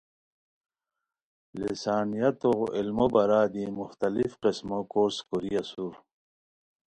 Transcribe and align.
لسانیتو 1.59 2.53
علمو 2.77 3.07
بارا 3.13 3.41
دی 3.53 3.65
مختلف 3.79 4.31
قسمو 4.43 4.79
کورس 4.91 5.17
کوری 5.27 5.51
اسور 5.61 5.93